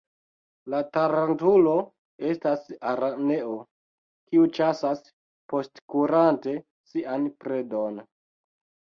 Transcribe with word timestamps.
La 0.73 0.77
tarantulo 0.95 1.73
estas 2.29 2.63
araneo, 2.91 3.53
kiu 4.31 4.47
ĉasas 4.59 5.03
postkurante 5.53 6.55
sian 6.95 7.29
predon. 7.45 8.01